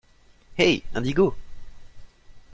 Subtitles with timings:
[0.55, 1.37] Hey Indigo